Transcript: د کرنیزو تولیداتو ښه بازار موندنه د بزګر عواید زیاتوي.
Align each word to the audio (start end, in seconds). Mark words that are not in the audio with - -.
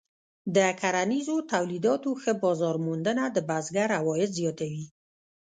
د 0.55 0.57
کرنیزو 0.79 1.35
تولیداتو 1.51 2.09
ښه 2.21 2.31
بازار 2.43 2.75
موندنه 2.85 3.23
د 3.29 3.37
بزګر 3.49 3.89
عواید 3.99 4.29
زیاتوي. 4.39 4.85